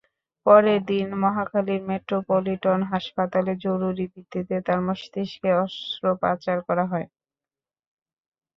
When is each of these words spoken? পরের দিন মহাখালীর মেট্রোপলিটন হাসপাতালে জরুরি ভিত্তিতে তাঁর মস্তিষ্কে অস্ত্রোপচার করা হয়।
পরের 0.45 0.79
দিন 0.85 1.07
মহাখালীর 1.23 1.81
মেট্রোপলিটন 1.89 2.79
হাসপাতালে 2.91 3.53
জরুরি 3.65 4.05
ভিত্তিতে 4.13 4.55
তাঁর 4.65 4.79
মস্তিষ্কে 4.87 5.49
অস্ত্রোপচার 5.63 6.57
করা 6.67 6.85
হয়। 6.91 7.07